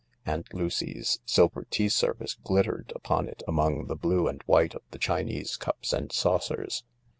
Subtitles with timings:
[0.25, 4.97] Aunt Lucy's silver tea service glittered upon it among the blue and white of the
[4.97, 6.83] Chinese cups and saucers.